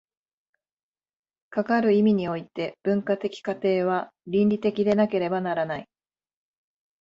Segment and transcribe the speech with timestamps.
[1.51, 5.87] かかる意味において、文化的過程は倫理的でなければならない。